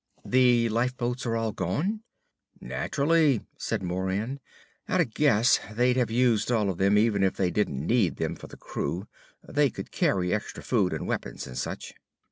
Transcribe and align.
"The 0.25 0.67
lifeboats 0.69 1.27
are 1.27 1.35
all 1.37 1.51
gone?" 1.51 2.01
"Naturally," 2.59 3.45
said 3.59 3.83
Moran. 3.83 4.39
"At 4.87 4.99
a 4.99 5.05
guess 5.05 5.59
they'd 5.71 5.95
have 5.95 6.09
used 6.09 6.51
all 6.51 6.71
of 6.71 6.79
them 6.79 6.97
even 6.97 7.21
if 7.21 7.35
they 7.35 7.51
didn't 7.51 7.85
need 7.85 8.15
them 8.15 8.35
for 8.35 8.47
the 8.47 8.57
crew. 8.57 9.07
They 9.47 9.69
could 9.69 9.91
carry 9.91 10.33
extra 10.33 10.63
food 10.63 10.91
and 10.91 11.05
weapons 11.05 11.45
and 11.45 11.55
such." 11.55 11.93